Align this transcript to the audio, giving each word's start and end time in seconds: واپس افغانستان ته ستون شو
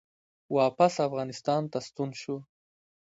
واپس 0.57 0.93
افغانستان 1.07 1.61
ته 1.71 1.77
ستون 1.87 2.09
شو 2.21 2.35